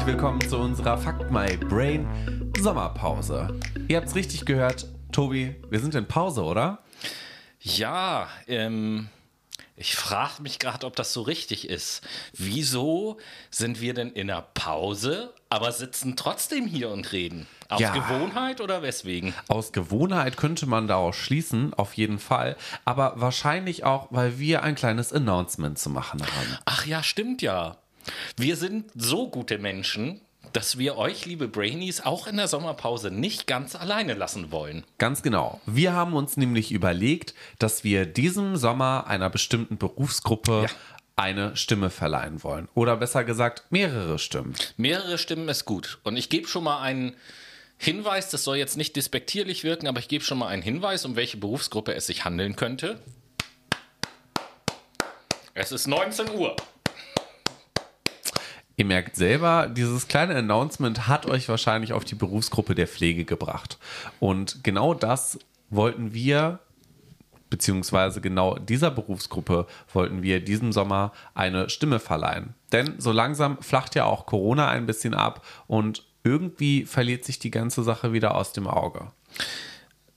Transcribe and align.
Herzlich 0.00 0.14
willkommen 0.14 0.40
zu 0.48 0.56
unserer 0.56 0.96
Fuck 0.96 1.30
My 1.30 1.58
Brain 1.58 2.08
Sommerpause. 2.58 3.60
Ihr 3.86 3.98
habt's 3.98 4.14
richtig 4.14 4.46
gehört, 4.46 4.86
Tobi, 5.12 5.54
wir 5.68 5.78
sind 5.78 5.94
in 5.94 6.08
Pause, 6.08 6.42
oder? 6.42 6.78
Ja, 7.60 8.26
ähm, 8.46 9.10
ich 9.76 9.94
frage 9.96 10.40
mich 10.40 10.58
gerade, 10.58 10.86
ob 10.86 10.96
das 10.96 11.12
so 11.12 11.20
richtig 11.20 11.68
ist. 11.68 12.00
Wieso 12.32 13.18
sind 13.50 13.82
wir 13.82 13.92
denn 13.92 14.08
in 14.10 14.28
der 14.28 14.40
Pause, 14.54 15.34
aber 15.50 15.70
sitzen 15.70 16.16
trotzdem 16.16 16.66
hier 16.66 16.88
und 16.88 17.12
reden? 17.12 17.46
Aus 17.68 17.80
Ja. 17.80 17.92
Gewohnheit 17.92 18.62
oder 18.62 18.80
weswegen? 18.80 19.34
Aus 19.48 19.70
Gewohnheit 19.72 20.38
könnte 20.38 20.64
man 20.64 20.88
daraus 20.88 21.16
schließen, 21.16 21.74
auf 21.74 21.92
jeden 21.92 22.18
Fall. 22.18 22.56
Aber 22.86 23.20
wahrscheinlich 23.20 23.84
auch, 23.84 24.06
weil 24.08 24.38
wir 24.38 24.62
ein 24.62 24.76
kleines 24.76 25.12
Announcement 25.12 25.78
zu 25.78 25.90
machen 25.90 26.22
haben. 26.22 26.58
Ach 26.64 26.86
ja, 26.86 27.02
stimmt 27.02 27.42
ja. 27.42 27.76
Wir 28.36 28.56
sind 28.56 28.90
so 28.94 29.28
gute 29.28 29.58
Menschen, 29.58 30.20
dass 30.52 30.78
wir 30.78 30.96
euch, 30.96 31.26
liebe 31.26 31.46
Brainies, 31.48 32.00
auch 32.00 32.26
in 32.26 32.36
der 32.36 32.48
Sommerpause 32.48 33.10
nicht 33.10 33.46
ganz 33.46 33.76
alleine 33.76 34.14
lassen 34.14 34.50
wollen. 34.50 34.84
Ganz 34.98 35.22
genau. 35.22 35.60
Wir 35.66 35.92
haben 35.92 36.14
uns 36.14 36.36
nämlich 36.36 36.72
überlegt, 36.72 37.34
dass 37.58 37.84
wir 37.84 38.06
diesem 38.06 38.56
Sommer 38.56 39.06
einer 39.06 39.30
bestimmten 39.30 39.78
Berufsgruppe 39.78 40.62
Ja. 40.64 40.68
eine 41.14 41.56
Stimme 41.56 41.90
verleihen 41.90 42.42
wollen. 42.42 42.68
Oder 42.74 42.96
besser 42.96 43.22
gesagt, 43.24 43.64
mehrere 43.70 44.18
Stimmen. 44.18 44.54
Mehrere 44.76 45.18
Stimmen 45.18 45.48
ist 45.48 45.66
gut. 45.66 45.98
Und 46.02 46.16
ich 46.16 46.30
gebe 46.30 46.48
schon 46.48 46.64
mal 46.64 46.80
einen 46.80 47.14
Hinweis, 47.76 48.28
das 48.30 48.42
soll 48.44 48.56
jetzt 48.56 48.76
nicht 48.76 48.96
despektierlich 48.96 49.62
wirken, 49.62 49.86
aber 49.86 50.00
ich 50.00 50.08
gebe 50.08 50.24
schon 50.24 50.38
mal 50.38 50.48
einen 50.48 50.62
Hinweis, 50.62 51.04
um 51.04 51.16
welche 51.16 51.36
Berufsgruppe 51.36 51.94
es 51.94 52.06
sich 52.06 52.24
handeln 52.24 52.56
könnte. 52.56 53.00
Es 55.54 55.72
ist 55.72 55.86
19 55.86 56.30
Uhr. 56.30 56.56
Ihr 58.80 58.86
merkt 58.86 59.14
selber, 59.14 59.68
dieses 59.68 60.08
kleine 60.08 60.34
Announcement 60.36 61.06
hat 61.06 61.26
euch 61.26 61.50
wahrscheinlich 61.50 61.92
auf 61.92 62.06
die 62.06 62.14
Berufsgruppe 62.14 62.74
der 62.74 62.88
Pflege 62.88 63.26
gebracht. 63.26 63.76
Und 64.20 64.64
genau 64.64 64.94
das 64.94 65.38
wollten 65.68 66.14
wir, 66.14 66.60
beziehungsweise 67.50 68.22
genau 68.22 68.56
dieser 68.56 68.90
Berufsgruppe 68.90 69.66
wollten 69.92 70.22
wir 70.22 70.42
diesen 70.42 70.72
Sommer 70.72 71.12
eine 71.34 71.68
Stimme 71.68 72.00
verleihen. 72.00 72.54
Denn 72.72 72.94
so 72.96 73.12
langsam 73.12 73.60
flacht 73.60 73.96
ja 73.96 74.06
auch 74.06 74.24
Corona 74.24 74.70
ein 74.70 74.86
bisschen 74.86 75.12
ab 75.12 75.44
und 75.66 76.06
irgendwie 76.24 76.86
verliert 76.86 77.26
sich 77.26 77.38
die 77.38 77.50
ganze 77.50 77.82
Sache 77.82 78.14
wieder 78.14 78.34
aus 78.34 78.54
dem 78.54 78.66
Auge. 78.66 79.08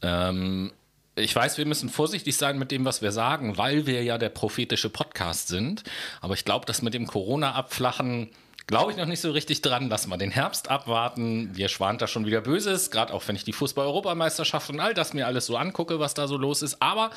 Ähm, 0.01 0.71
ich 1.15 1.35
weiß, 1.35 1.57
wir 1.57 1.65
müssen 1.65 1.89
vorsichtig 1.89 2.37
sein 2.37 2.57
mit 2.57 2.71
dem, 2.71 2.85
was 2.85 3.01
wir 3.01 3.11
sagen, 3.11 3.57
weil 3.57 3.87
wir 3.87 4.03
ja 4.03 4.17
der 4.17 4.29
prophetische 4.29 4.89
Podcast 4.89 5.49
sind. 5.49 5.83
Aber 6.21 6.33
ich 6.33 6.45
glaube, 6.45 6.65
dass 6.65 6.81
mit 6.81 6.93
dem 6.93 7.07
Corona-Abflachen 7.07 8.29
glaube 8.67 8.91
ich 8.91 8.97
noch 8.97 9.05
nicht 9.05 9.19
so 9.19 9.31
richtig 9.31 9.61
dran. 9.61 9.89
Lass 9.89 10.07
mal 10.07 10.17
den 10.17 10.31
Herbst 10.31 10.69
abwarten. 10.69 11.55
Wir 11.55 11.67
schwant 11.67 12.01
da 12.01 12.07
schon 12.07 12.25
wieder 12.25 12.41
Böses, 12.41 12.91
gerade 12.91 13.13
auch 13.13 13.27
wenn 13.27 13.35
ich 13.35 13.43
die 13.43 13.53
Fußball-Europameisterschaft 13.53 14.69
und 14.69 14.79
all 14.79 14.93
das 14.93 15.13
mir 15.13 15.27
alles 15.27 15.45
so 15.45 15.57
angucke, 15.57 15.99
was 15.99 16.13
da 16.13 16.27
so 16.27 16.37
los 16.37 16.61
ist. 16.61 16.81
Aber 16.81 17.11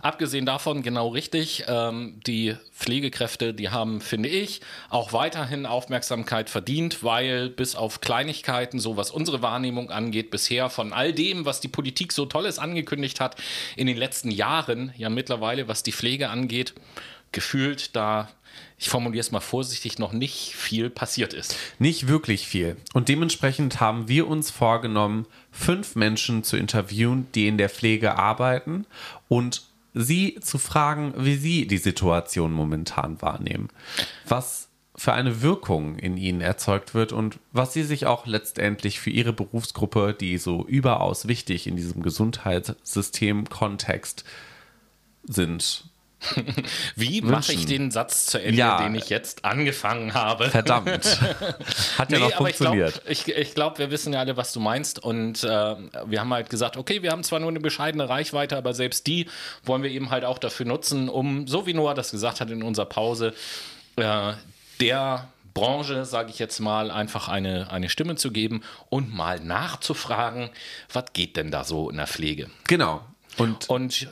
abgesehen 0.00 0.46
davon, 0.46 0.82
genau 0.82 1.08
richtig, 1.08 1.64
ähm, 1.66 2.20
die 2.26 2.56
Pflegekräfte, 2.72 3.52
die 3.52 3.70
haben, 3.70 4.00
finde 4.00 4.28
ich, 4.28 4.60
auch 4.90 5.12
weiterhin 5.12 5.66
Aufmerksamkeit 5.66 6.48
verdient, 6.50 7.02
weil 7.02 7.48
bis 7.48 7.74
auf 7.74 8.00
Kleinigkeiten, 8.00 8.78
so 8.78 8.96
was 8.96 9.10
unsere 9.10 9.42
Wahrnehmung 9.42 9.90
angeht, 9.90 10.30
bisher 10.30 10.70
von 10.70 10.92
all 10.92 11.12
dem, 11.12 11.44
was 11.44 11.60
die 11.60 11.68
Politik 11.68 12.12
so 12.12 12.26
Tolles 12.26 12.58
angekündigt 12.58 13.20
hat, 13.20 13.36
in 13.76 13.86
den 13.86 13.96
letzten 13.96 14.30
Jahren, 14.30 14.92
ja 14.96 15.08
mittlerweile, 15.08 15.68
was 15.68 15.82
die 15.82 15.92
Pflege 15.92 16.30
angeht, 16.30 16.74
gefühlt 17.32 17.96
da, 17.96 18.28
ich 18.78 18.88
formuliere 18.88 19.20
es 19.20 19.32
mal 19.32 19.40
vorsichtig, 19.40 19.98
noch 19.98 20.12
nicht 20.12 20.54
viel 20.54 20.90
passiert 20.90 21.32
ist. 21.32 21.56
Nicht 21.78 22.08
wirklich 22.08 22.46
viel. 22.46 22.76
Und 22.92 23.08
dementsprechend 23.08 23.80
haben 23.80 24.08
wir 24.08 24.28
uns 24.28 24.50
vorgenommen, 24.50 25.26
fünf 25.50 25.96
Menschen 25.96 26.44
zu 26.44 26.56
interviewen, 26.56 27.26
die 27.34 27.48
in 27.48 27.58
der 27.58 27.68
Pflege 27.68 28.16
arbeiten 28.16 28.86
und 29.28 29.62
sie 29.94 30.38
zu 30.40 30.58
fragen, 30.58 31.14
wie 31.16 31.36
sie 31.36 31.66
die 31.66 31.78
Situation 31.78 32.52
momentan 32.52 33.20
wahrnehmen. 33.22 33.68
Was 34.26 34.68
für 34.94 35.14
eine 35.14 35.42
Wirkung 35.42 35.98
in 35.98 36.16
ihnen 36.16 36.40
erzeugt 36.40 36.94
wird 36.94 37.10
und 37.12 37.40
was 37.52 37.72
sie 37.72 37.82
sich 37.82 38.06
auch 38.06 38.26
letztendlich 38.26 39.00
für 39.00 39.10
ihre 39.10 39.32
Berufsgruppe, 39.32 40.14
die 40.18 40.38
so 40.38 40.64
überaus 40.66 41.28
wichtig 41.28 41.66
in 41.66 41.76
diesem 41.76 42.02
Gesundheitssystem-Kontext 42.02 44.24
sind, 45.24 45.84
Wie 46.96 47.20
mache 47.22 47.52
ich 47.52 47.66
den 47.66 47.90
Satz 47.90 48.26
zu 48.26 48.40
Ende, 48.40 48.58
Ja. 48.58 48.82
den 48.82 48.94
ich 48.94 49.08
jetzt 49.08 49.44
angefangen 49.44 50.14
habe? 50.14 50.50
Verdammt. 50.50 50.88
Hat 51.98 52.12
ja 52.12 52.18
noch 52.18 52.36
aber 52.36 52.50
ich 52.50 52.56
funktioniert. 52.56 52.92
glaube, 52.94 53.10
ich, 53.12 53.28
ich 53.28 53.54
glaub, 53.54 53.78
wir 53.78 53.90
wissen 53.90 54.12
ja 54.12 54.20
alle, 54.20 54.36
was 54.36 54.52
du 54.52 54.60
meinst. 54.60 54.98
Und 55.02 55.42
äh, 55.44 55.48
wir 56.06 56.20
haben 56.20 56.32
halt 56.32 56.50
gesagt, 56.50 56.76
okay, 56.76 57.02
wir 57.02 57.10
haben 57.10 57.24
zwar 57.24 57.40
nur 57.40 57.48
eine 57.50 57.60
bescheidene 57.60 58.08
Reichweite, 58.08 58.56
aber 58.56 58.74
selbst 58.74 59.06
die 59.06 59.28
wollen 59.64 59.82
wir 59.82 59.90
eben 59.90 60.10
halt 60.10 60.24
auch 60.24 60.38
dafür 60.38 60.66
nutzen, 60.66 61.08
um, 61.08 61.46
so 61.46 61.66
wie 61.66 61.74
Noah 61.74 61.94
das 61.94 62.10
gesagt 62.10 62.40
hat 62.40 62.50
in 62.50 62.62
unserer 62.62 62.86
Pause, 62.86 63.34
äh, 63.96 64.32
der 64.80 65.28
Branche, 65.54 66.04
sage 66.06 66.30
ich 66.30 66.38
jetzt 66.38 66.60
mal, 66.60 66.90
einfach 66.90 67.28
eine, 67.28 67.70
eine 67.70 67.90
Stimme 67.90 68.16
zu 68.16 68.30
geben 68.30 68.62
und 68.88 69.14
mal 69.14 69.38
nachzufragen, 69.40 70.48
was 70.92 71.04
geht 71.12 71.36
denn 71.36 71.50
da 71.50 71.64
so 71.64 71.90
in 71.90 71.96
der 71.98 72.06
Pflege? 72.06 72.48
genau. 72.66 73.02
Und 73.38 73.68
Und 73.70 74.08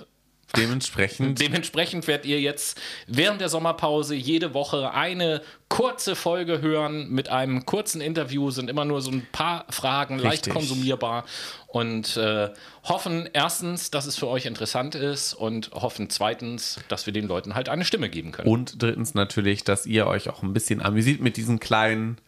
dementsprechend 0.57 1.41
Dementsprechend 1.41 2.07
werdet 2.07 2.27
ihr 2.27 2.41
jetzt 2.41 2.81
während 3.07 3.41
der 3.41 3.49
Sommerpause 3.49 4.15
jede 4.15 4.55
Woche 4.55 4.93
eine 4.93 5.43
kurze 5.69 6.17
Folge 6.17 6.61
hören 6.61 7.11
mit 7.11 7.29
einem 7.29 7.65
kurzen 7.65 8.01
Interview. 8.01 8.51
Sind 8.51 8.69
immer 8.69 8.85
nur 8.85 9.01
so 9.01 9.11
ein 9.11 9.27
paar 9.33 9.67
Fragen, 9.71 10.19
leicht 10.19 10.47
Richtig. 10.47 10.53
konsumierbar 10.53 11.25
und 11.69 12.17
äh, 12.17 12.51
hoffen 12.85 13.29
erstens, 13.33 13.91
dass 13.91 14.07
es 14.07 14.17
für 14.17 14.27
euch 14.27 14.47
interessant 14.47 14.95
ist 14.95 15.35
und 15.35 15.71
hoffen 15.73 16.11
zweitens, 16.11 16.81
dass 16.89 17.07
wir 17.07 17.13
den 17.13 17.29
Leuten 17.29 17.55
halt 17.55 17.69
eine 17.69 17.85
Stimme 17.85 18.11
geben 18.11 18.33
können. 18.33 18.49
Und 18.49 18.83
drittens 18.83 19.15
natürlich, 19.15 19.65
dass 19.65 19.87
ihr 19.87 20.07
euch 20.07 20.29
auch 20.29 20.43
ein 20.43 20.53
bisschen 20.53 20.83
amüsiert 20.83 21.21
mit 21.21 21.37
diesen 21.37 21.61
kleinen 21.61 22.19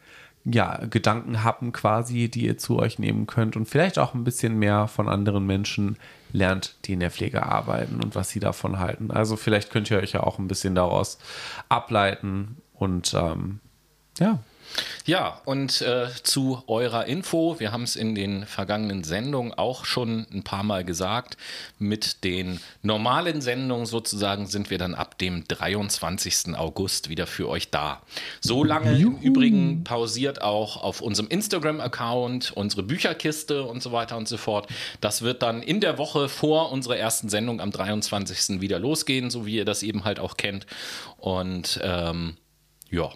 ja, 0.44 0.80
Gedankenhappen 0.90 1.72
quasi, 1.72 2.28
die 2.28 2.46
ihr 2.46 2.58
zu 2.58 2.78
euch 2.78 2.98
nehmen 2.98 3.26
könnt 3.26 3.56
und 3.56 3.66
vielleicht 3.66 3.98
auch 3.98 4.14
ein 4.14 4.24
bisschen 4.24 4.58
mehr 4.58 4.88
von 4.88 5.08
anderen 5.08 5.46
Menschen 5.46 5.96
lernt, 6.32 6.76
die 6.84 6.94
in 6.94 7.00
der 7.00 7.10
Pflege 7.10 7.44
arbeiten 7.44 8.00
und 8.02 8.14
was 8.14 8.30
sie 8.30 8.40
davon 8.40 8.80
halten. 8.80 9.10
Also 9.10 9.36
vielleicht 9.36 9.70
könnt 9.70 9.90
ihr 9.90 9.98
euch 9.98 10.12
ja 10.12 10.22
auch 10.22 10.38
ein 10.38 10.48
bisschen 10.48 10.74
daraus 10.74 11.18
ableiten 11.68 12.56
und 12.74 13.14
ähm, 13.14 13.60
ja, 14.18 14.40
Ja, 15.04 15.40
und 15.44 15.82
äh, 15.82 16.08
zu 16.22 16.62
eurer 16.66 17.06
Info, 17.06 17.58
wir 17.58 17.72
haben 17.72 17.82
es 17.82 17.96
in 17.96 18.14
den 18.14 18.46
vergangenen 18.46 19.02
Sendungen 19.04 19.52
auch 19.52 19.84
schon 19.84 20.26
ein 20.32 20.44
paar 20.44 20.62
Mal 20.62 20.84
gesagt, 20.84 21.36
mit 21.78 22.24
den 22.24 22.60
normalen 22.82 23.40
Sendungen 23.40 23.86
sozusagen 23.86 24.46
sind 24.46 24.70
wir 24.70 24.78
dann 24.78 24.94
ab 24.94 25.18
dem 25.18 25.44
23. 25.46 26.56
August 26.56 27.08
wieder 27.08 27.26
für 27.26 27.48
euch 27.48 27.70
da. 27.70 28.02
So 28.40 28.62
lange 28.62 28.96
im 28.96 29.18
Übrigen 29.18 29.84
pausiert 29.84 30.40
auch 30.42 30.76
auf 30.82 31.00
unserem 31.00 31.28
Instagram-Account 31.28 32.52
unsere 32.52 32.82
Bücherkiste 32.82 33.64
und 33.64 33.82
so 33.82 33.92
weiter 33.92 34.16
und 34.16 34.28
so 34.28 34.36
fort. 34.36 34.68
Das 35.00 35.22
wird 35.22 35.42
dann 35.42 35.62
in 35.62 35.80
der 35.80 35.98
Woche 35.98 36.28
vor 36.28 36.70
unserer 36.72 36.96
ersten 36.96 37.28
Sendung 37.28 37.60
am 37.60 37.70
23. 37.70 38.60
wieder 38.60 38.78
losgehen, 38.78 39.30
so 39.30 39.46
wie 39.46 39.56
ihr 39.56 39.64
das 39.64 39.82
eben 39.82 40.04
halt 40.04 40.20
auch 40.20 40.36
kennt. 40.36 40.66
Und 41.18 41.80
ähm, 41.82 42.36
ja. 42.90 43.10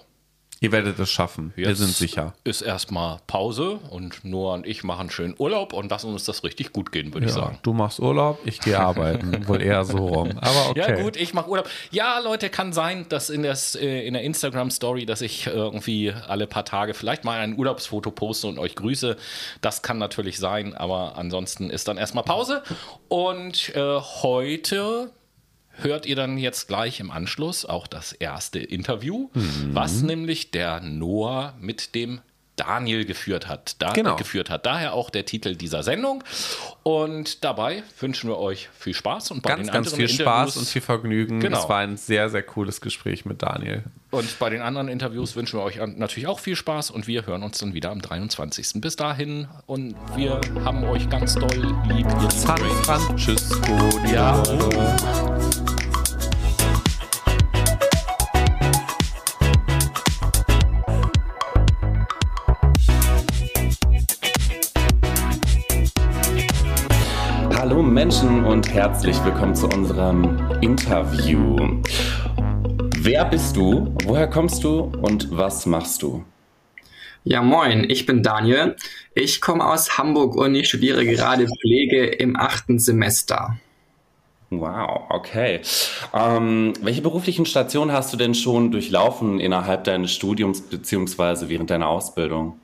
Ihr 0.61 0.73
werdet 0.73 0.99
es 0.99 1.11
schaffen. 1.11 1.53
Wir 1.55 1.69
Jetzt 1.69 1.79
sind 1.79 1.94
sicher. 1.94 2.35
Ist 2.44 2.62
erstmal 2.62 3.19
Pause 3.26 3.79
und 3.91 4.25
Noah 4.25 4.55
und 4.55 4.67
ich 4.67 4.85
machen 4.85 5.11
schön 5.11 5.35
Urlaub 5.38 5.73
und 5.73 5.91
lassen 5.91 6.11
uns 6.12 6.25
das 6.25 6.44
richtig 6.44 6.73
gut 6.73 6.93
gehen, 6.93 7.12
würde 7.14 7.26
ich 7.26 7.35
Ja, 7.35 7.43
sagen. 7.43 7.58
du 7.62 7.73
machst 7.73 8.00
Urlaub, 8.00 8.38
ich 8.44 8.61
gehe 8.61 8.79
arbeiten. 8.81 9.47
Wohl 9.49 9.61
eher 9.62 9.85
so 9.85 9.99
rum. 9.99 10.31
Aber 10.41 10.70
okay. 10.70 10.97
Ja, 10.97 11.03
gut, 11.03 11.17
ich 11.17 11.35
mache 11.35 11.49
Urlaub. 11.50 11.69
Ja, 11.91 12.19
Leute, 12.20 12.49
kann 12.50 12.73
sein, 12.73 13.06
dass 13.08 13.31
in, 13.31 13.43
das, 13.43 13.75
äh, 13.75 14.06
in 14.06 14.14
der 14.14 14.23
Instagram-Story, 14.23 15.06
dass 15.06 15.20
ich 15.20 15.47
irgendwie 15.47 16.12
alle 16.26 16.47
paar 16.47 16.64
Tage 16.64 16.94
vielleicht 16.94 17.25
mal 17.25 17.38
ein 17.41 17.59
Urlaubsfoto 17.59 18.11
poste 18.11 18.47
und 18.47 18.59
euch 18.59 18.75
grüße. 18.75 19.17
Das 19.61 19.82
kann 19.82 19.99
natürlich 19.99 20.38
sein, 20.38 20.75
aber 20.75 21.17
ansonsten 21.17 21.70
ist 21.70 21.88
dann 21.88 21.99
erstmal 21.99 22.25
Pause. 22.25 22.62
Und 23.09 23.75
äh, 23.75 24.00
heute 24.23 25.11
hört 25.76 26.06
ihr 26.06 26.17
dann 26.17 26.38
jetzt 26.38 26.69
gleich 26.69 27.00
im 27.00 27.11
Anschluss 27.11 27.64
auch 27.64 27.87
das 27.87 28.12
erste 28.12 28.58
Interview, 28.58 29.31
was 29.73 30.02
nämlich 30.02 30.50
der 30.50 30.81
Noah 30.81 31.55
mit 31.61 31.94
dem 31.94 32.20
Daniel 32.56 33.05
geführt 33.05 33.49
hat. 33.49 33.76
Da, 33.82 33.93
Genau. 33.93 34.17
geführt 34.17 34.49
hat. 34.49 34.64
Daher 34.64 34.94
auch 34.94 35.11
der 35.11 35.26
Titel 35.26 35.56
dieser 35.56 35.82
Sendung. 35.82 36.25
Und 36.82 37.44
dabei 37.44 37.82
wünschen 38.00 38.31
wir 38.31 38.38
euch 38.38 38.70
viel 38.78 38.94
Spaß 38.94 39.31
und 39.31 39.43
bei 39.43 39.50
Ganz, 39.50 39.67
den 39.67 39.73
ganz 39.75 39.88
anderen 39.93 39.96
viel 39.96 40.08
Spaß 40.08 40.23
Interviews- 40.23 40.56
und 40.56 40.69
viel 40.73 40.81
Vergnügen. 40.81 41.40
Genau. 41.40 41.62
Es 41.62 41.69
war 41.69 41.81
ein 41.81 41.99
sehr, 41.99 42.31
sehr 42.31 42.43
cooles 42.43 42.81
Gespräch 42.81 43.26
mit 43.26 43.43
Daniel. 43.43 43.84
Und 44.11 44.38
bei 44.38 44.49
den 44.49 44.62
anderen 44.62 44.88
Interviews 44.88 45.37
wünschen 45.37 45.58
wir 45.58 45.64
euch 45.64 45.76
natürlich 45.96 46.28
auch 46.28 46.38
viel 46.38 46.56
Spaß 46.56 46.90
und 46.93 47.06
wir 47.06 47.26
hören 47.26 47.43
uns 47.43 47.58
dann 47.58 47.75
wieder 47.75 47.90
am 47.90 48.00
23. 48.00 48.81
Bis 48.81 48.96
dahin 48.96 49.49
und 49.67 49.94
wir 50.14 50.40
haben 50.64 50.82
euch 50.84 51.11
ganz 51.11 51.34
doll 51.34 51.76
lieb. 51.93 52.06
San. 52.32 52.56
Francisco. 52.84 53.90
Ja. 54.11 54.43
Menschen 67.96 68.44
und 68.44 68.75
herzlich 68.75 69.16
willkommen 69.25 69.54
zu 69.54 69.69
unserem 69.69 70.52
Interview. 70.60 71.56
Wer 72.98 73.25
bist 73.25 73.56
du? 73.56 73.94
Woher 74.04 74.28
kommst 74.28 74.62
du 74.64 74.81
und 75.00 75.34
was 75.34 75.64
machst 75.64 76.02
du? 76.02 76.22
Ja, 77.25 77.40
moin, 77.40 77.88
ich 77.88 78.04
bin 78.04 78.22
Daniel. 78.22 78.76
Ich 79.14 79.40
komme 79.40 79.64
aus 79.64 79.96
Hamburg 79.96 80.37
und 80.37 80.54
ich 80.54 80.69
studiere 80.69 81.06
gerade 81.06 81.46
Pflege 81.46 82.04
im 82.04 82.37
achten 82.37 82.78
Semester. 82.78 83.56
Wow, 84.50 85.04
okay. 85.08 85.62
Ähm, 86.12 86.75
welche 86.82 87.00
beruflichen 87.00 87.46
Stationen 87.46 87.92
hast 87.92 88.12
du 88.12 88.19
denn 88.19 88.34
schon 88.34 88.72
durchlaufen 88.72 89.40
innerhalb 89.40 89.84
deines 89.84 90.12
Studiums 90.12 90.60
bzw. 90.60 91.49
während 91.49 91.70
deiner 91.70 91.88
Ausbildung? 91.88 92.60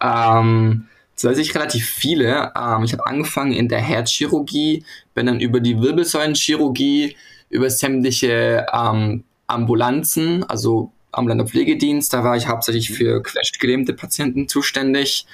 Ähm, 0.00 0.88
ich 1.24 1.54
relativ 1.54 1.88
viele. 1.88 2.52
Ähm, 2.56 2.84
ich 2.84 2.92
habe 2.92 3.06
angefangen 3.06 3.52
in 3.52 3.68
der 3.68 3.80
Herzchirurgie, 3.80 4.84
bin 5.14 5.26
dann 5.26 5.40
über 5.40 5.60
die 5.60 5.80
Wirbelsäulenchirurgie, 5.80 7.16
über 7.50 7.70
sämtliche 7.70 8.66
ähm, 8.72 9.24
Ambulanzen, 9.46 10.44
also 10.44 10.92
ambulanter 11.12 11.46
Pflegedienst, 11.46 12.12
da 12.12 12.24
war 12.24 12.36
ich 12.36 12.48
hauptsächlich 12.48 12.90
für 12.90 13.22
quetschtgelähmte 13.22 13.92
Patienten 13.92 14.48
zuständig. 14.48 15.26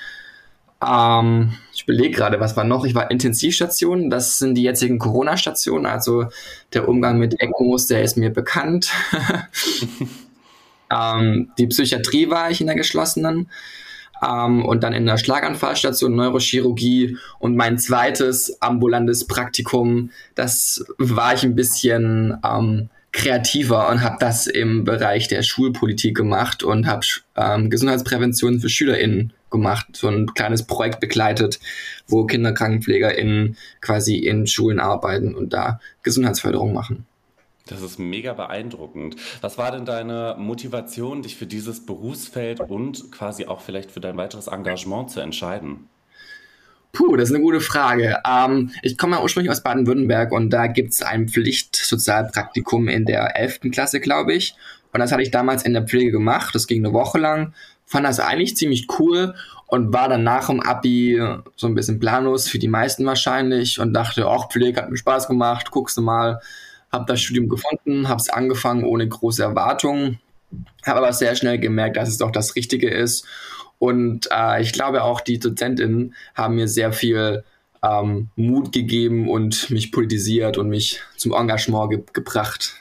Ähm, 0.85 1.55
ich 1.73 1.85
überlege 1.85 2.17
gerade, 2.17 2.41
was 2.41 2.57
war 2.57 2.65
noch? 2.65 2.85
Ich 2.85 2.95
war 2.95 3.11
Intensivstation, 3.11 4.11
das 4.11 4.39
sind 4.39 4.55
die 4.55 4.63
jetzigen 4.63 4.99
Corona-Stationen, 4.99 5.87
also 5.87 6.27
der 6.73 6.89
Umgang 6.89 7.19
mit 7.19 7.41
ECMOs, 7.41 7.87
der 7.87 8.03
ist 8.03 8.17
mir 8.17 8.31
bekannt. 8.31 8.91
ähm, 10.93 11.51
die 11.59 11.67
Psychiatrie 11.67 12.31
war 12.31 12.51
ich 12.51 12.61
in 12.61 12.67
der 12.67 12.77
geschlossenen 12.77 13.49
ähm, 14.23 14.65
und 14.65 14.83
dann 14.83 14.93
in 14.93 15.07
der 15.07 15.19
Schlaganfallstation 15.19 16.15
Neurochirurgie 16.15 17.17
und 17.39 17.57
mein 17.57 17.79
zweites 17.79 18.61
ambulantes 18.61 19.27
Praktikum, 19.27 20.11
das 20.35 20.85
war 20.99 21.35
ich 21.35 21.45
ein 21.45 21.55
bisschen 21.55 22.39
ähm, 22.45 22.89
kreativer 23.13 23.89
und 23.89 24.03
habe 24.03 24.17
das 24.21 24.47
im 24.47 24.85
Bereich 24.85 25.29
der 25.29 25.43
Schulpolitik 25.43 26.17
gemacht 26.17 26.63
und 26.63 26.87
habe 26.87 27.07
ähm, 27.37 27.71
Gesundheitsprävention 27.71 28.61
für 28.61 28.69
SchülerInnen 28.69 29.33
gemacht, 29.51 29.87
so 29.93 30.09
ein 30.09 30.27
kleines 30.35 30.65
Projekt 30.65 31.01
begleitet, 31.01 31.59
wo 32.07 32.27
KinderkrankenpflegerInnen 32.27 33.57
quasi 33.81 34.17
in 34.17 34.47
Schulen 34.47 34.79
arbeiten 34.79 35.35
und 35.35 35.53
da 35.53 35.81
Gesundheitsförderung 36.03 36.73
machen. 36.73 37.07
Das 37.69 37.83
ist 37.83 37.99
mega 37.99 38.33
beeindruckend. 38.33 39.17
Was 39.41 39.59
war 39.59 39.71
denn 39.71 39.85
deine 39.85 40.37
Motivation, 40.39 41.23
dich 41.23 41.37
für 41.37 41.47
dieses 41.47 41.85
Berufsfeld 41.85 42.61
und 42.61 43.13
quasi 43.13 43.47
auch 43.47 43.61
vielleicht 43.61 43.91
für 43.91 44.01
dein 44.01 44.17
weiteres 44.17 44.47
Engagement 44.47 45.11
zu 45.11 45.21
entscheiden? 45.21 45.89
Puh, 46.93 47.17
das 47.17 47.29
ist 47.29 47.35
eine 47.35 47.45
gute 47.45 47.61
Frage. 47.61 48.19
Ähm, 48.27 48.71
ich 48.83 48.97
komme 48.97 49.17
ja 49.17 49.23
ursprünglich 49.23 49.51
aus 49.51 49.63
Baden-Württemberg 49.63 50.33
und 50.33 50.51
da 50.51 50.67
gibt 50.67 50.93
es 50.93 51.03
ein 51.03 51.29
Pflichtsozialpraktikum 51.29 52.89
in 52.89 53.05
der 53.05 53.37
11. 53.37 53.61
Klasse, 53.71 54.01
glaube 54.01 54.33
ich. 54.33 54.55
Und 54.93 55.01
das 55.01 55.13
hatte 55.13 55.23
ich 55.23 55.31
damals 55.31 55.65
in 55.65 55.75
der 55.75 55.83
Pflege 55.83 56.11
gemacht. 56.11 56.55
Das 56.55 56.67
ging 56.67 56.85
eine 56.85 56.95
Woche 56.95 57.19
lang. 57.19 57.53
Fand 57.85 58.07
das 58.07 58.21
eigentlich 58.21 58.57
ziemlich 58.57 58.87
cool 58.99 59.35
und 59.67 59.93
war 59.93 60.09
dann 60.09 60.25
nach 60.25 60.49
dem 60.49 60.61
Abi 60.61 61.23
so 61.57 61.67
ein 61.67 61.75
bisschen 61.75 62.01
planlos 62.01 62.49
für 62.49 62.59
die 62.59 62.69
meisten 62.69 63.05
wahrscheinlich 63.05 63.79
und 63.81 63.93
dachte, 63.93 64.27
ach, 64.27 64.49
Pflege 64.49 64.81
hat 64.81 64.91
mir 64.91 64.97
Spaß 64.97 65.29
gemacht, 65.29 65.71
guckst 65.71 65.97
du 65.99 66.03
mal 66.03 66.41
habe 66.93 67.05
das 67.07 67.21
Studium 67.21 67.49
gefunden, 67.49 68.09
habe 68.09 68.21
es 68.21 68.29
angefangen 68.29 68.85
ohne 68.85 69.09
große 69.09 69.43
Erwartungen, 69.43 70.21
habe 70.85 70.99
aber 70.99 71.13
sehr 71.13 71.35
schnell 71.35 71.59
gemerkt, 71.59 71.97
dass 71.97 72.09
es 72.09 72.19
doch 72.19 72.31
das 72.31 72.57
Richtige 72.57 72.89
ist. 72.89 73.27
Und 73.79 74.29
äh, 74.33 74.61
ich 74.61 74.73
glaube 74.73 75.05
auch, 75.05 75.21
die 75.21 75.39
Dozentinnen 75.39 76.15
haben 76.35 76.57
mir 76.57 76.69
sehr 76.69 76.93
viel 76.93 77.45
ähm, 77.83 78.31
Mut 78.37 78.73
gegeben 78.73 79.29
und 79.29 79.71
mich 79.71 79.93
politisiert 79.93 80.59
und 80.59 80.69
mich 80.69 81.01
zum 81.17 81.33
Engagement 81.33 81.91
ge 81.91 82.03
gebracht. 82.13 82.75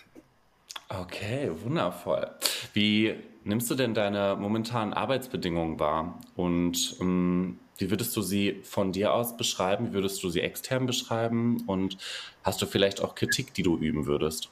Okay, 0.89 1.51
wundervoll. 1.63 2.27
Wie 2.73 3.13
nimmst 3.43 3.69
du 3.69 3.75
denn 3.75 3.93
deine 3.93 4.37
momentanen 4.39 4.93
Arbeitsbedingungen 4.93 5.79
wahr? 5.79 6.19
Und 6.35 6.95
ähm, 7.01 7.59
wie 7.79 7.89
würdest 7.89 8.15
du 8.15 8.21
sie 8.21 8.59
von 8.63 8.91
dir 8.91 9.13
aus 9.13 9.37
beschreiben? 9.37 9.89
Wie 9.89 9.93
würdest 9.93 10.23
du 10.23 10.29
sie 10.29 10.41
extern 10.41 10.85
beschreiben? 10.85 11.63
Und 11.67 11.97
hast 12.43 12.61
du 12.61 12.65
vielleicht 12.65 13.01
auch 13.01 13.15
Kritik, 13.15 13.53
die 13.53 13.63
du 13.63 13.77
üben 13.77 14.05
würdest? 14.05 14.49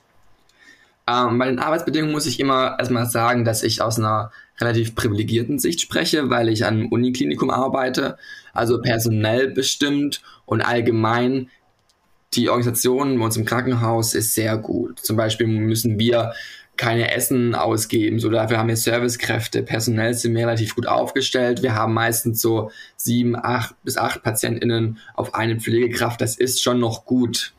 Ähm, 1.07 1.37
bei 1.37 1.45
den 1.45 1.59
Arbeitsbedingungen 1.59 2.13
muss 2.13 2.25
ich 2.25 2.39
immer 2.39 2.77
erstmal 2.79 3.05
sagen, 3.05 3.45
dass 3.45 3.63
ich 3.63 3.81
aus 3.81 3.99
einer 3.99 4.31
relativ 4.59 4.95
privilegierten 4.95 5.59
Sicht 5.59 5.81
spreche, 5.81 6.29
weil 6.29 6.49
ich 6.49 6.65
an 6.65 6.75
einem 6.75 6.87
Uniklinikum 6.87 7.49
arbeite, 7.49 8.17
also 8.53 8.81
personell 8.81 9.51
bestimmt 9.51 10.21
und 10.45 10.61
allgemein 10.61 11.49
die 12.33 12.49
Organisation 12.49 13.17
bei 13.17 13.25
uns 13.25 13.37
im 13.37 13.45
Krankenhaus 13.45 14.13
ist 14.13 14.33
sehr 14.33 14.57
gut. 14.57 14.99
Zum 14.99 15.15
Beispiel 15.15 15.47
müssen 15.47 15.99
wir 15.99 16.33
keine 16.77 17.11
Essen 17.13 17.55
ausgeben. 17.55 18.19
So 18.19 18.29
dafür 18.29 18.57
haben 18.57 18.67
wir 18.67 18.75
Servicekräfte. 18.75 19.63
Personell 19.63 20.13
sind 20.13 20.35
wir 20.35 20.41
relativ 20.41 20.75
gut 20.75 20.87
aufgestellt. 20.87 21.63
Wir 21.63 21.75
haben 21.75 21.93
meistens 21.93 22.41
so 22.41 22.71
sieben, 22.95 23.35
acht 23.35 23.75
bis 23.83 23.97
acht 23.97 24.23
PatientInnen 24.23 24.99
auf 25.15 25.35
eine 25.35 25.59
Pflegekraft. 25.59 26.21
Das 26.21 26.35
ist 26.35 26.61
schon 26.61 26.79
noch 26.79 27.05
gut. 27.05 27.53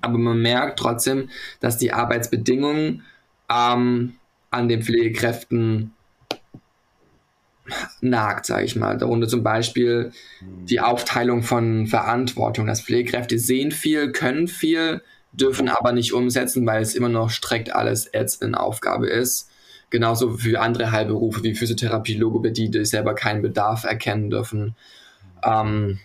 Aber 0.00 0.18
man 0.18 0.40
merkt 0.40 0.78
trotzdem, 0.78 1.30
dass 1.60 1.78
die 1.78 1.92
Arbeitsbedingungen 1.92 3.04
ähm, 3.50 4.14
an 4.50 4.68
den 4.68 4.82
Pflegekräften 4.82 5.92
nagt, 8.00 8.46
sage 8.46 8.64
ich 8.64 8.76
mal. 8.76 8.98
Darunter 8.98 9.28
zum 9.28 9.42
Beispiel 9.42 10.12
die 10.40 10.80
Aufteilung 10.80 11.42
von 11.42 11.86
Verantwortung. 11.86 12.66
Dass 12.66 12.82
Pflegekräfte 12.82 13.38
sehen 13.38 13.70
viel, 13.70 14.12
können 14.12 14.48
viel, 14.48 15.02
dürfen 15.32 15.68
aber 15.68 15.92
nicht 15.92 16.12
umsetzen, 16.12 16.66
weil 16.66 16.82
es 16.82 16.94
immer 16.94 17.08
noch 17.08 17.30
strikt 17.30 17.74
alles 17.74 18.06
Ärztin-Aufgabe 18.06 19.08
ist. 19.08 19.48
Genauso 19.90 20.36
für 20.36 20.60
andere 20.60 20.90
Heilberufe 20.90 21.42
wie 21.42 21.54
Physiotherapie, 21.54 22.14
Logopädie, 22.14 22.70
die 22.70 22.84
selber 22.84 23.14
keinen 23.14 23.42
Bedarf 23.42 23.84
erkennen 23.84 24.30
dürfen. 24.30 24.74
Ähm, 25.42 25.98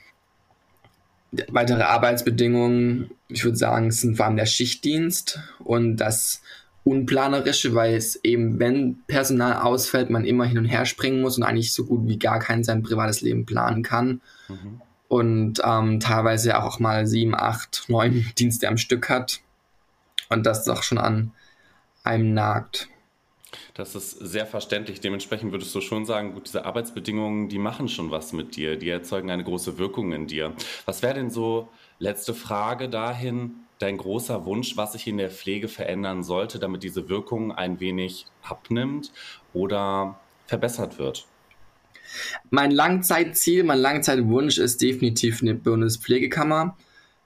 weitere 1.49 1.83
Arbeitsbedingungen, 1.83 3.11
ich 3.29 3.43
würde 3.43 3.57
sagen, 3.57 3.91
sind 3.91 4.17
vor 4.17 4.25
allem 4.25 4.37
der 4.37 4.45
Schichtdienst 4.45 5.39
und 5.59 5.97
das 5.97 6.41
Unplanerische, 6.83 7.75
weil 7.75 7.95
es 7.95 8.23
eben, 8.23 8.59
wenn 8.59 8.99
Personal 9.07 9.61
ausfällt, 9.61 10.09
man 10.09 10.23
immer 10.23 10.45
hin 10.45 10.57
und 10.57 10.65
her 10.65 10.85
springen 10.85 11.21
muss 11.21 11.37
und 11.37 11.43
eigentlich 11.43 11.73
so 11.73 11.83
gut 11.83 12.07
wie 12.07 12.17
gar 12.17 12.39
kein 12.39 12.63
sein 12.63 12.81
privates 12.81 13.21
Leben 13.21 13.45
planen 13.45 13.83
kann. 13.83 14.21
Mhm 14.47 14.81
und 15.07 15.61
ähm, 15.63 15.99
teilweise 15.99 16.61
auch 16.61 16.79
mal 16.79 17.07
sieben, 17.07 17.35
acht, 17.35 17.85
neun 17.87 18.25
Dienste 18.37 18.67
am 18.67 18.77
Stück 18.77 19.09
hat 19.09 19.41
und 20.29 20.45
das 20.45 20.65
doch 20.65 20.83
schon 20.83 20.97
an 20.97 21.31
einem 22.03 22.33
nagt. 22.33 22.89
Das 23.73 23.95
ist 23.95 24.11
sehr 24.11 24.45
verständlich. 24.45 24.99
Dementsprechend 24.99 25.51
würdest 25.51 25.73
du 25.73 25.81
schon 25.81 26.05
sagen, 26.05 26.33
gut, 26.33 26.47
diese 26.47 26.65
Arbeitsbedingungen, 26.65 27.47
die 27.47 27.59
machen 27.59 27.87
schon 27.87 28.11
was 28.11 28.33
mit 28.33 28.55
dir, 28.55 28.77
die 28.77 28.89
erzeugen 28.89 29.31
eine 29.31 29.43
große 29.43 29.77
Wirkung 29.77 30.11
in 30.11 30.27
dir. 30.27 30.53
Was 30.85 31.01
wäre 31.01 31.13
denn 31.13 31.29
so, 31.29 31.69
letzte 31.99 32.33
Frage 32.33 32.89
dahin, 32.89 33.55
dein 33.79 33.97
großer 33.97 34.45
Wunsch, 34.45 34.75
was 34.75 34.93
sich 34.93 35.07
in 35.07 35.17
der 35.17 35.29
Pflege 35.29 35.67
verändern 35.67 36.23
sollte, 36.23 36.59
damit 36.59 36.83
diese 36.83 37.09
Wirkung 37.09 37.51
ein 37.51 37.79
wenig 37.79 38.25
abnimmt 38.41 39.11
oder 39.53 40.19
verbessert 40.45 40.97
wird? 40.97 41.25
Mein 42.49 42.71
Langzeitziel, 42.71 43.63
mein 43.63 43.79
Langzeitwunsch 43.79 44.57
ist 44.57 44.81
definitiv 44.81 45.41
eine 45.41 45.55
Bundespflegekammer. 45.55 46.77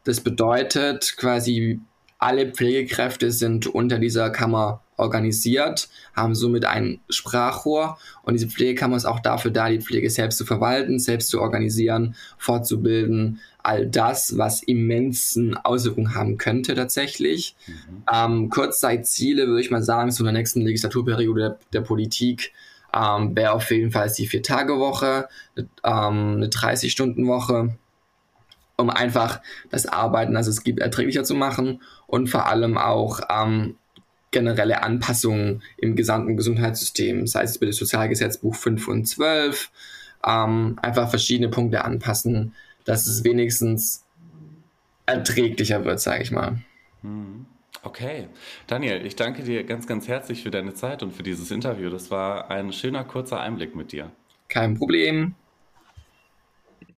Das 0.03 0.21
bedeutet 0.21 1.15
quasi, 1.17 1.79
alle 2.17 2.51
Pflegekräfte 2.51 3.31
sind 3.31 3.67
unter 3.67 3.97
dieser 3.97 4.29
Kammer 4.29 4.81
organisiert, 5.01 5.89
haben 6.13 6.35
somit 6.35 6.65
ein 6.65 7.01
Sprachrohr 7.09 7.97
und 8.21 8.35
diese 8.35 8.47
Pflegekammer 8.47 8.95
ist 8.95 9.05
auch 9.05 9.19
dafür 9.19 9.50
da, 9.51 9.69
die 9.69 9.81
Pflege 9.81 10.09
selbst 10.09 10.38
zu 10.38 10.45
verwalten, 10.45 11.00
selbst 11.00 11.29
zu 11.29 11.41
organisieren, 11.41 12.15
fortzubilden, 12.38 13.39
all 13.63 13.88
das, 13.88 14.38
was 14.38 14.61
immensen 14.61 15.57
Auswirkungen 15.57 16.13
haben 16.13 16.38
könnte 16.38 16.75
tatsächlich. 16.75 17.55
Mhm. 17.67 18.03
Ähm, 18.13 18.50
Kurzzeitziele 18.50 19.47
würde 19.47 19.61
ich 19.61 19.71
mal 19.71 19.83
sagen, 19.83 20.11
zu 20.11 20.23
der 20.23 20.33
nächsten 20.33 20.61
Legislaturperiode 20.61 21.41
der, 21.41 21.59
der 21.73 21.81
Politik 21.81 22.53
ähm, 22.93 23.36
wäre 23.36 23.53
auf 23.53 23.69
jeden 23.71 23.91
Fall 23.91 24.12
die 24.12 24.27
Vier-Tage-Woche, 24.27 25.27
ähm, 25.57 25.67
eine 25.83 26.48
30-Stunden-Woche, 26.48 27.77
um 28.77 28.89
einfach 28.89 29.41
das 29.69 29.86
Arbeiten, 29.86 30.36
also 30.36 30.50
es 30.50 30.63
gibt, 30.63 30.79
erträglicher 30.79 31.24
zu 31.24 31.36
machen 31.36 31.81
und 32.07 32.29
vor 32.29 32.48
allem 32.48 32.77
auch 32.77 33.21
ähm, 33.29 33.75
generelle 34.31 34.81
Anpassungen 34.81 35.62
im 35.77 35.95
gesamten 35.95 36.38
Gesundheitssystem, 36.38 37.27
sei 37.27 37.43
es 37.43 37.60
bei 37.60 37.67
dem 37.67 37.74
Sozialgesetzbuch 37.74 38.55
5 38.55 38.88
und 38.88 39.05
12, 39.05 39.69
ähm, 40.25 40.79
einfach 40.81 41.10
verschiedene 41.10 41.50
Punkte 41.50 41.83
anpassen, 41.83 42.55
dass 42.86 43.07
es 43.07 43.24
wenigstens 43.24 44.05
erträglicher 45.05 45.86
wird, 45.86 46.00
sage 46.00 46.24
ich 46.24 46.31
mal. 46.31 46.60
Mhm. 47.01 47.45
Okay, 47.83 48.27
Daniel, 48.67 49.05
ich 49.05 49.15
danke 49.15 49.43
dir 49.43 49.63
ganz, 49.63 49.88
ganz 49.88 50.07
herzlich 50.07 50.43
für 50.43 50.51
deine 50.51 50.75
Zeit 50.75 51.01
und 51.01 51.13
für 51.13 51.23
dieses 51.23 51.50
Interview. 51.50 51.89
Das 51.89 52.11
war 52.11 52.51
ein 52.51 52.71
schöner, 52.73 53.03
kurzer 53.03 53.39
Einblick 53.39 53.75
mit 53.75 53.91
dir. 53.91 54.11
Kein 54.50 54.75
Problem. 54.77 55.33